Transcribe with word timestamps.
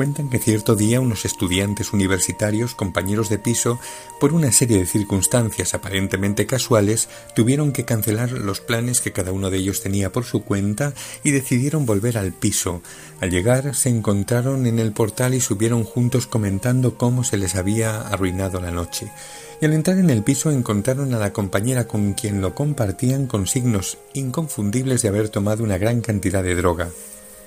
Cuentan 0.00 0.30
que 0.30 0.38
cierto 0.38 0.76
día 0.76 0.98
unos 0.98 1.26
estudiantes 1.26 1.92
universitarios, 1.92 2.74
compañeros 2.74 3.28
de 3.28 3.38
piso, 3.38 3.78
por 4.18 4.32
una 4.32 4.50
serie 4.50 4.78
de 4.78 4.86
circunstancias 4.86 5.74
aparentemente 5.74 6.46
casuales, 6.46 7.10
tuvieron 7.36 7.72
que 7.72 7.84
cancelar 7.84 8.32
los 8.32 8.60
planes 8.60 9.02
que 9.02 9.12
cada 9.12 9.32
uno 9.32 9.50
de 9.50 9.58
ellos 9.58 9.82
tenía 9.82 10.10
por 10.10 10.24
su 10.24 10.42
cuenta 10.42 10.94
y 11.22 11.32
decidieron 11.32 11.84
volver 11.84 12.16
al 12.16 12.32
piso. 12.32 12.80
Al 13.20 13.30
llegar 13.30 13.74
se 13.74 13.90
encontraron 13.90 14.64
en 14.64 14.78
el 14.78 14.92
portal 14.92 15.34
y 15.34 15.42
subieron 15.42 15.84
juntos 15.84 16.26
comentando 16.26 16.96
cómo 16.96 17.22
se 17.22 17.36
les 17.36 17.54
había 17.54 18.00
arruinado 18.00 18.58
la 18.58 18.70
noche. 18.70 19.12
Y 19.60 19.66
al 19.66 19.74
entrar 19.74 19.98
en 19.98 20.08
el 20.08 20.22
piso 20.22 20.50
encontraron 20.50 21.12
a 21.12 21.18
la 21.18 21.34
compañera 21.34 21.86
con 21.86 22.14
quien 22.14 22.40
lo 22.40 22.54
compartían 22.54 23.26
con 23.26 23.46
signos 23.46 23.98
inconfundibles 24.14 25.02
de 25.02 25.08
haber 25.08 25.28
tomado 25.28 25.62
una 25.62 25.76
gran 25.76 26.00
cantidad 26.00 26.42
de 26.42 26.54
droga. 26.54 26.88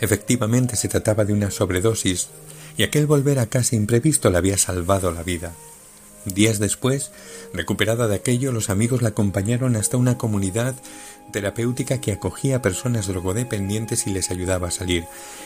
Efectivamente 0.00 0.76
se 0.76 0.88
trataba 0.88 1.24
de 1.24 1.32
una 1.32 1.50
sobredosis, 1.50 2.28
y 2.76 2.82
aquel 2.82 3.06
volver 3.06 3.38
a 3.38 3.46
casa 3.46 3.76
imprevisto 3.76 4.30
le 4.30 4.38
había 4.38 4.58
salvado 4.58 5.10
la 5.10 5.22
vida. 5.22 5.52
Días 6.26 6.58
después, 6.58 7.12
recuperada 7.52 8.08
de 8.08 8.16
aquello, 8.16 8.50
los 8.50 8.68
amigos 8.68 9.00
la 9.00 9.10
acompañaron 9.10 9.76
hasta 9.76 9.96
una 9.96 10.18
comunidad 10.18 10.74
terapéutica 11.30 12.00
que 12.00 12.12
acogía 12.12 12.56
a 12.56 12.62
personas 12.62 13.06
drogodependientes 13.06 14.06
y 14.06 14.10
les 14.10 14.30
ayudaba 14.30 14.68
a 14.68 14.70
salir. 14.70 15.04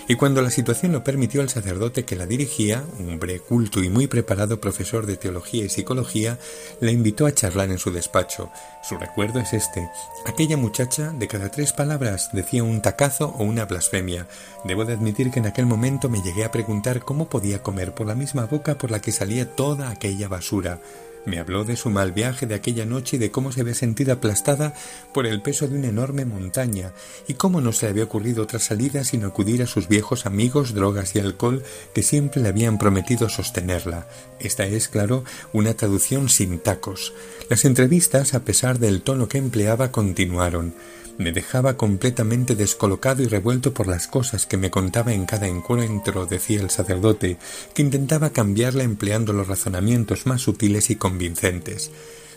Y 0.09 0.15
cuando 0.15 0.43
la 0.43 0.51
situación 0.51 0.93
lo 0.93 1.05
permitió, 1.05 1.41
el 1.41 1.49
sacerdote 1.49 2.05
que 2.05 2.17
la 2.17 2.27
dirigía, 2.27 2.85
un 2.99 3.11
hombre 3.11 3.41
culto 3.41 3.83
y 3.83 3.89
muy 3.89 4.07
preparado 4.07 4.61
profesor 4.61 5.07
de 5.07 5.17
teología 5.17 5.65
y 5.65 5.69
psicología, 5.69 6.39
la 6.81 6.91
invitó 6.91 7.27
a 7.27 7.35
charlar 7.35 7.71
en 7.71 7.79
su 7.79 7.91
despacho. 7.91 8.51
Su 8.83 8.97
recuerdo 8.99 9.41
es 9.41 9.53
este. 9.53 9.89
Aquella 10.27 10.57
muchacha, 10.57 11.13
de 11.13 11.29
cada 11.29 11.51
tres 11.51 11.73
palabras, 11.73 12.31
decía 12.33 12.63
un 12.63 12.83
tacazo 12.83 13.35
o 13.39 13.45
una 13.45 13.65
blasfemia. 13.65 14.27
Debo 14.65 14.85
de 14.85 14.95
admitir 14.95 15.31
que 15.31 15.41
en 15.41 15.47
aquel 15.47 15.67
momento 15.67 16.09
me 16.09 16.23
llegué 16.23 16.45
a 16.45 16.53
preguntar 16.53 17.01
cómo 17.01 17.29
podía 17.29 17.63
comer 17.63 17.95
por 17.95 18.07
la 18.07 18.15
misma 18.15 18.47
boca 18.47 18.77
por 18.79 18.91
la 18.91 19.01
que 19.01 19.13
salía 19.13 19.55
toda 19.57 19.91
aquella 19.91 20.29
basura. 20.29 20.70
себя. 20.71 20.79
Me 21.27 21.39
habló 21.39 21.65
de 21.65 21.77
su 21.77 21.91
mal 21.91 22.13
viaje 22.13 22.47
de 22.47 22.55
aquella 22.55 22.87
noche 22.87 23.17
y 23.17 23.19
de 23.19 23.31
cómo 23.31 23.53
se 23.53 23.61
había 23.61 23.75
sentido 23.75 24.13
aplastada 24.13 24.75
por 25.13 25.27
el 25.27 25.43
peso 25.43 25.69
de 25.69 25.77
una 25.79 25.89
enorme 25.89 26.25
montaña 26.25 26.93
y 27.29 27.35
cómo 27.35 27.61
no 27.61 27.73
se 27.73 27.87
le 27.87 27.91
había 27.91 28.05
ocurrido 28.05 28.43
otra 28.43 28.59
salida 28.59 29.05
sino 29.05 29.29
acudir 29.29 29.63
a 29.63 29.67
sus 29.67 29.87
viejos 29.87 30.25
amigos, 30.25 30.73
drogas 30.73 31.15
y 31.15 31.19
alcohol 31.19 31.63
que 31.95 32.03
siempre 32.03 32.41
le 32.41 32.49
habían 32.49 32.79
prometido 32.79 33.29
sostenerla. 33.29 34.09
Esta 34.39 34.67
es, 34.67 34.89
claro, 34.89 35.25
una 35.53 35.75
traducción 35.75 36.29
sin 36.29 36.59
tacos. 36.59 37.13
Las 37.49 37.65
entrevistas, 37.65 38.35
a 38.35 38.41
pesar 38.41 38.79
del 38.79 39.03
tono 39.03 39.29
que 39.29 39.39
empleaba, 39.39 39.93
continuaron. 39.93 40.75
Me 41.21 41.33
dejaba 41.33 41.77
completamente 41.77 42.55
descolocado 42.55 43.23
y 43.23 43.27
revuelto 43.27 43.75
por 43.75 43.87
las 43.87 44.07
cosas 44.07 44.47
que 44.47 44.57
me 44.57 44.71
contaba 44.71 45.13
en 45.13 45.27
cada 45.27 45.49
encuentro, 45.49 46.25
decía 46.25 46.63
el 46.63 46.71
sacerdote, 46.71 47.37
que 47.75 47.83
intentaba 47.83 48.31
cambiarla 48.31 48.85
empleando 48.85 49.35
los 49.35 49.47
razonamientos 49.47 50.25
más 50.25 50.41
sutiles 50.41 50.89
y 50.89 50.97
convincentes. 51.11 51.91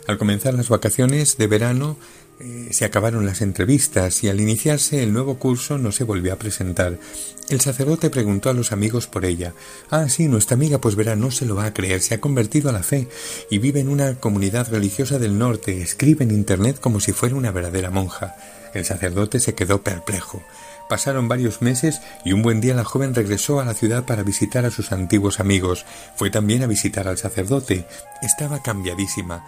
Al 0.08 0.18
comenzar 0.18 0.52
las 0.54 0.68
vacaciones 0.68 1.36
de 1.38 1.46
verano 1.46 1.96
eh, 2.40 2.68
se 2.72 2.84
acabaron 2.84 3.24
las 3.24 3.40
entrevistas 3.40 4.24
y 4.24 4.28
al 4.28 4.40
iniciarse 4.40 5.02
el 5.02 5.12
nuevo 5.12 5.38
curso 5.38 5.78
no 5.78 5.92
se 5.92 6.02
volvió 6.02 6.32
a 6.32 6.36
presentar. 6.36 6.98
El 7.48 7.60
sacerdote 7.60 8.10
preguntó 8.10 8.50
a 8.50 8.54
los 8.54 8.72
amigos 8.72 9.06
por 9.06 9.24
ella. 9.24 9.54
Ah, 9.90 10.08
sí, 10.08 10.26
nuestra 10.26 10.54
amiga, 10.54 10.80
pues 10.80 10.96
verá, 10.96 11.14
no 11.14 11.30
se 11.30 11.46
lo 11.46 11.54
va 11.54 11.66
a 11.66 11.74
creer, 11.74 12.00
se 12.00 12.14
ha 12.14 12.20
convertido 12.20 12.68
a 12.68 12.72
la 12.72 12.82
fe 12.82 13.06
y 13.48 13.58
vive 13.58 13.78
en 13.78 13.88
una 13.88 14.16
comunidad 14.18 14.68
religiosa 14.70 15.20
del 15.20 15.38
norte, 15.38 15.80
escribe 15.80 16.24
en 16.24 16.32
Internet 16.32 16.80
como 16.80 16.98
si 16.98 17.12
fuera 17.12 17.36
una 17.36 17.52
verdadera 17.52 17.90
monja. 17.90 18.34
El 18.74 18.84
sacerdote 18.84 19.38
se 19.38 19.54
quedó 19.54 19.82
perplejo. 19.82 20.42
Pasaron 20.88 21.28
varios 21.28 21.62
meses 21.62 22.02
y 22.24 22.32
un 22.32 22.42
buen 22.42 22.60
día 22.60 22.74
la 22.74 22.84
joven 22.84 23.14
regresó 23.14 23.60
a 23.60 23.64
la 23.64 23.74
ciudad 23.74 24.04
para 24.04 24.22
visitar 24.22 24.66
a 24.66 24.70
sus 24.70 24.92
antiguos 24.92 25.40
amigos. 25.40 25.86
Fue 26.16 26.30
también 26.30 26.62
a 26.62 26.66
visitar 26.66 27.08
al 27.08 27.18
sacerdote. 27.18 27.86
Estaba 28.22 28.62
cambiadísima. 28.62 29.44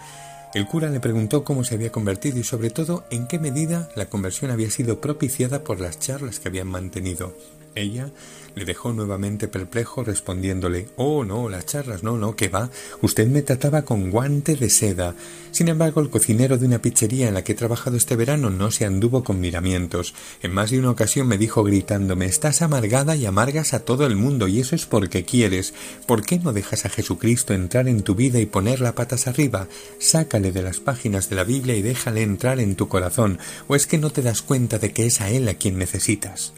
El 0.54 0.66
cura 0.66 0.88
le 0.88 1.00
preguntó 1.00 1.44
cómo 1.44 1.64
se 1.64 1.74
había 1.74 1.92
convertido 1.92 2.38
y 2.38 2.44
sobre 2.44 2.70
todo 2.70 3.04
en 3.10 3.26
qué 3.26 3.38
medida 3.38 3.90
la 3.94 4.06
conversión 4.06 4.50
había 4.50 4.70
sido 4.70 5.00
propiciada 5.00 5.62
por 5.62 5.80
las 5.80 5.98
charlas 5.98 6.40
que 6.40 6.48
habían 6.48 6.68
mantenido. 6.68 7.34
Ella 7.76 8.10
le 8.54 8.64
dejó 8.64 8.94
nuevamente 8.94 9.48
perplejo 9.48 10.02
respondiéndole 10.02 10.88
Oh, 10.96 11.24
no, 11.24 11.50
las 11.50 11.66
charlas, 11.66 12.02
no, 12.02 12.16
no, 12.16 12.36
que 12.36 12.48
va. 12.48 12.70
Usted 13.02 13.28
me 13.28 13.42
trataba 13.42 13.82
con 13.82 14.10
guante 14.10 14.56
de 14.56 14.70
seda. 14.70 15.14
Sin 15.50 15.68
embargo, 15.68 16.00
el 16.00 16.08
cocinero 16.08 16.56
de 16.56 16.64
una 16.64 16.80
pizzería 16.80 17.28
en 17.28 17.34
la 17.34 17.44
que 17.44 17.52
he 17.52 17.54
trabajado 17.54 17.98
este 17.98 18.16
verano 18.16 18.48
no 18.48 18.70
se 18.70 18.86
anduvo 18.86 19.22
con 19.22 19.40
miramientos. 19.40 20.14
En 20.42 20.54
más 20.54 20.70
de 20.70 20.78
una 20.78 20.90
ocasión 20.90 21.28
me 21.28 21.36
dijo 21.36 21.64
gritándome 21.64 22.24
Estás 22.24 22.62
amargada 22.62 23.14
y 23.14 23.26
amargas 23.26 23.74
a 23.74 23.80
todo 23.80 24.06
el 24.06 24.16
mundo, 24.16 24.48
y 24.48 24.60
eso 24.60 24.74
es 24.74 24.86
porque 24.86 25.26
quieres. 25.26 25.74
¿Por 26.06 26.24
qué 26.24 26.38
no 26.38 26.54
dejas 26.54 26.86
a 26.86 26.88
Jesucristo 26.88 27.52
entrar 27.52 27.88
en 27.88 28.02
tu 28.02 28.14
vida 28.14 28.40
y 28.40 28.46
ponerla 28.46 28.94
patas 28.94 29.26
arriba? 29.26 29.68
Sácale 29.98 30.50
de 30.50 30.62
las 30.62 30.80
páginas 30.80 31.28
de 31.28 31.36
la 31.36 31.44
Biblia 31.44 31.76
y 31.76 31.82
déjale 31.82 32.22
entrar 32.22 32.58
en 32.58 32.74
tu 32.74 32.88
corazón. 32.88 33.38
¿O 33.68 33.76
es 33.76 33.86
que 33.86 33.98
no 33.98 34.08
te 34.08 34.22
das 34.22 34.40
cuenta 34.40 34.78
de 34.78 34.94
que 34.94 35.04
es 35.04 35.20
a 35.20 35.28
él 35.28 35.46
a 35.50 35.54
quien 35.54 35.76
necesitas? 35.76 36.54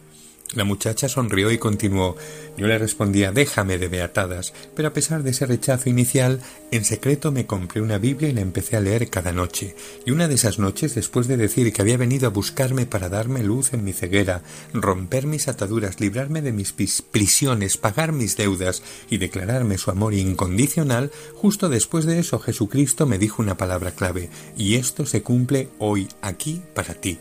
La 0.55 0.65
muchacha 0.65 1.11
sonrió 1.11 1.51
y 1.51 1.59
continuó. 1.59 2.17
Yo 2.57 2.67
le 2.67 2.79
respondía 2.79 3.33
déjame 3.33 3.77
de 3.77 3.89
beatadas, 3.89 4.55
pero 4.75 4.89
a 4.89 4.93
pesar 4.95 5.23
de 5.23 5.31
ese 5.31 5.45
rechazo 5.45 5.91
inicial, 5.91 6.41
en 6.71 6.87
secreto 6.87 7.31
me 7.33 7.47
compré 7.47 7.83
una 7.83 7.99
Biblia 7.99 8.31
y 8.31 8.33
la 8.33 8.41
empecé 8.41 8.77
a 8.77 8.81
leer 8.81 9.11
cada 9.11 9.33
noche. 9.33 9.77
Y 10.07 10.11
una 10.11 10.27
de 10.27 10.37
esas 10.37 10.59
noches, 10.59 10.95
después 10.95 11.29
de 11.29 11.37
decir 11.37 11.71
que 11.73 11.83
había 11.83 11.99
venido 11.99 12.27
a 12.27 12.31
buscarme 12.31 12.87
para 12.87 13.11
darme 13.11 13.43
luz 13.43 13.75
en 13.75 13.85
mi 13.85 13.93
ceguera, 13.93 14.43
romper 14.73 15.27
mis 15.27 15.49
ataduras, 15.49 16.01
librarme 16.01 16.41
de 16.41 16.53
mis 16.53 16.73
prisiones, 16.73 17.77
pagar 17.77 18.13
mis 18.13 18.37
deudas 18.39 18.83
y 19.11 19.19
declararme 19.19 19.77
su 19.77 19.91
amor 19.91 20.15
incondicional, 20.15 21.13
justo 21.35 21.69
después 21.69 22.07
de 22.07 22.21
eso 22.21 22.39
Jesucristo 22.39 23.07
me 23.07 23.19
dijo 23.19 23.43
una 23.43 23.59
palabra 23.59 23.91
clave, 23.91 24.31
y 24.57 24.77
esto 24.77 25.05
se 25.05 25.23
cumple 25.23 25.69
hoy 25.79 26.09
aquí 26.23 26.63
para 26.75 26.95
ti. 26.95 27.19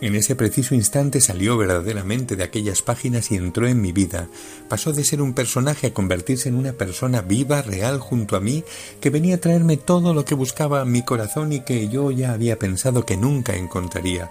En 0.00 0.14
ese 0.14 0.34
preciso 0.34 0.74
instante 0.74 1.20
salió 1.20 1.58
verdaderamente 1.58 2.34
de 2.34 2.42
aquellas 2.42 2.80
páginas 2.80 3.30
y 3.30 3.36
entró 3.36 3.66
en 3.66 3.82
mi 3.82 3.92
vida. 3.92 4.28
Pasó 4.68 4.94
de 4.94 5.04
ser 5.04 5.20
un 5.20 5.34
personaje 5.34 5.88
a 5.88 5.94
convertirse 5.94 6.48
en 6.48 6.54
una 6.54 6.72
persona 6.72 7.20
viva, 7.20 7.60
real, 7.60 7.98
junto 7.98 8.34
a 8.34 8.40
mí, 8.40 8.64
que 9.00 9.10
venía 9.10 9.34
a 9.34 9.40
traerme 9.40 9.76
todo 9.76 10.14
lo 10.14 10.24
que 10.24 10.34
buscaba 10.34 10.86
mi 10.86 11.02
corazón 11.02 11.52
y 11.52 11.60
que 11.60 11.88
yo 11.88 12.10
ya 12.10 12.32
había 12.32 12.58
pensado 12.58 13.04
que 13.04 13.18
nunca 13.18 13.56
encontraría. 13.56 14.30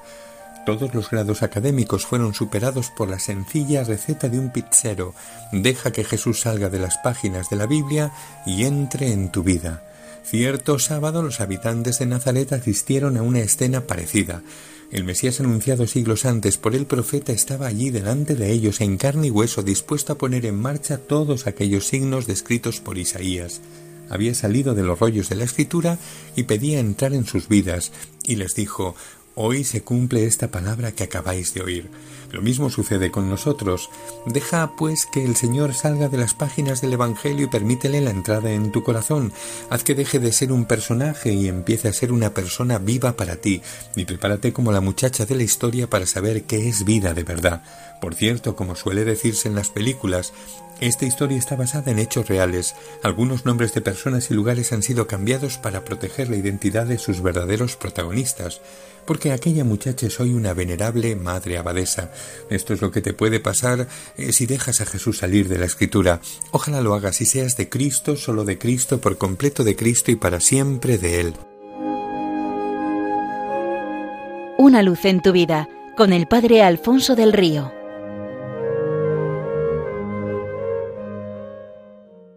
Todos 0.65 0.93
los 0.93 1.09
grados 1.09 1.43
académicos 1.43 2.05
fueron 2.05 2.33
superados 2.33 2.89
por 2.89 3.07
la 3.07 3.19
sencilla 3.19 3.83
receta 3.83 4.27
de 4.27 4.39
un 4.39 4.51
pizzero. 4.51 5.13
Deja 5.51 5.91
que 5.91 6.03
Jesús 6.03 6.41
salga 6.41 6.69
de 6.69 6.79
las 6.79 6.97
páginas 6.97 7.49
de 7.49 7.55
la 7.55 7.67
Biblia 7.67 8.11
y 8.45 8.65
entre 8.65 9.11
en 9.11 9.31
tu 9.31 9.43
vida. 9.43 9.83
Cierto 10.23 10.77
sábado 10.77 11.23
los 11.23 11.41
habitantes 11.41 11.99
de 11.99 12.05
Nazaret 12.05 12.53
asistieron 12.53 13.17
a 13.17 13.23
una 13.23 13.39
escena 13.39 13.81
parecida. 13.81 14.41
El 14.91 15.03
Mesías 15.03 15.39
anunciado 15.39 15.85
siglos 15.85 16.25
antes 16.25 16.57
por 16.57 16.75
el 16.75 16.87
profeta 16.87 17.31
estaba 17.31 17.67
allí 17.67 17.91
delante 17.91 18.33
de 18.33 18.51
ellos 18.51 18.81
en 18.81 18.97
carne 18.97 19.27
y 19.27 19.29
hueso, 19.29 19.61
dispuesto 19.61 20.13
a 20.13 20.17
poner 20.17 20.47
en 20.47 20.59
marcha 20.59 20.97
todos 20.97 21.45
aquellos 21.45 21.85
signos 21.85 22.25
descritos 22.25 22.79
por 22.79 22.97
Isaías. 22.97 23.61
Había 24.09 24.33
salido 24.33 24.73
de 24.73 24.81
los 24.81 24.99
rollos 24.99 25.29
de 25.29 25.35
la 25.35 25.43
escritura 25.43 25.99
y 26.35 26.43
pedía 26.43 26.79
entrar 26.79 27.13
en 27.13 27.27
sus 27.27 27.47
vidas, 27.47 27.91
y 28.25 28.35
les 28.37 28.55
dijo 28.55 28.95
Hoy 29.35 29.63
se 29.63 29.83
cumple 29.83 30.25
esta 30.25 30.49
palabra 30.49 30.91
que 30.91 31.03
acabáis 31.03 31.53
de 31.53 31.61
oír. 31.61 31.89
Lo 32.31 32.41
mismo 32.41 32.69
sucede 32.69 33.09
con 33.09 33.29
nosotros. 33.29 33.89
Deja, 34.25 34.75
pues, 34.75 35.07
que 35.07 35.25
el 35.25 35.35
Señor 35.35 35.73
salga 35.73 36.09
de 36.09 36.17
las 36.17 36.35
páginas 36.35 36.79
del 36.81 36.93
Evangelio 36.93 37.45
y 37.45 37.49
permítele 37.49 38.01
la 38.01 38.11
entrada 38.11 38.51
en 38.51 38.71
tu 38.71 38.83
corazón. 38.83 39.33
Haz 39.69 39.83
que 39.83 39.95
deje 39.95 40.19
de 40.19 40.31
ser 40.31 40.51
un 40.51 40.65
personaje 40.65 41.33
y 41.33 41.47
empiece 41.47 41.87
a 41.87 41.93
ser 41.93 42.11
una 42.11 42.33
persona 42.33 42.77
viva 42.77 43.13
para 43.13 43.37
ti. 43.37 43.61
Y 43.95 44.05
prepárate 44.05 44.53
como 44.53 44.71
la 44.71 44.81
muchacha 44.81 45.25
de 45.25 45.35
la 45.35 45.43
historia 45.43 45.89
para 45.89 46.05
saber 46.05 46.43
qué 46.43 46.69
es 46.69 46.85
vida 46.85 47.13
de 47.13 47.23
verdad. 47.23 47.63
Por 47.99 48.13
cierto, 48.13 48.55
como 48.55 48.75
suele 48.75 49.05
decirse 49.05 49.47
en 49.47 49.55
las 49.55 49.69
películas, 49.69 50.31
esta 50.79 51.05
historia 51.05 51.37
está 51.37 51.55
basada 51.55 51.91
en 51.91 51.99
hechos 51.99 52.27
reales. 52.29 52.75
Algunos 53.03 53.45
nombres 53.45 53.73
de 53.73 53.81
personas 53.81 54.29
y 54.29 54.33
lugares 54.33 54.71
han 54.71 54.83
sido 54.83 55.07
cambiados 55.07 55.57
para 55.57 55.83
proteger 55.83 56.29
la 56.29 56.37
identidad 56.37 56.85
de 56.85 56.99
sus 56.99 57.21
verdaderos 57.21 57.75
protagonistas 57.75 58.61
porque 59.09 59.31
aquella 59.31 59.63
muchacha 59.63 60.05
es 60.05 60.19
hoy 60.19 60.35
una 60.35 60.53
venerable 60.53 61.15
madre 61.15 61.57
abadesa. 61.57 62.11
Esto 62.49 62.73
es 62.73 62.81
lo 62.81 62.91
que 62.91 63.01
te 63.01 63.13
puede 63.13 63.39
pasar 63.39 63.87
eh, 64.17 64.31
si 64.31 64.45
dejas 64.45 64.81
a 64.81 64.85
Jesús 64.85 65.17
salir 65.17 65.47
de 65.47 65.57
la 65.57 65.65
escritura. 65.65 66.21
Ojalá 66.51 66.81
lo 66.81 66.93
hagas 66.93 67.21
y 67.21 67.25
seas 67.25 67.57
de 67.57 67.69
Cristo, 67.69 68.15
solo 68.15 68.45
de 68.45 68.57
Cristo, 68.57 68.99
por 68.99 69.17
completo 69.17 69.63
de 69.63 69.75
Cristo 69.75 70.11
y 70.11 70.15
para 70.15 70.39
siempre 70.39 70.97
de 70.97 71.21
Él. 71.21 71.33
Una 74.57 74.83
luz 74.83 75.05
en 75.05 75.21
tu 75.21 75.31
vida 75.31 75.69
con 75.95 76.11
el 76.11 76.27
Padre 76.27 76.63
Alfonso 76.63 77.15
del 77.15 77.33
Río. 77.33 77.78